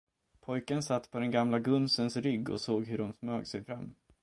Pojken 0.41 0.81
satt 0.83 1.11
på 1.11 1.19
den 1.19 1.31
gamla 1.31 1.59
gumsens 1.59 2.17
rygg 2.17 2.49
och 2.49 2.61
såg 2.61 2.85
hur 2.87 2.97
de 2.97 3.13
smög 3.13 3.47
sig 3.47 3.63
fram. 3.65 3.95